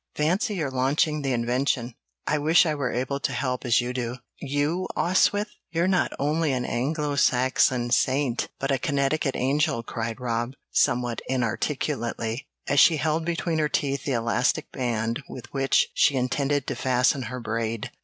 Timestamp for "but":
8.57-8.71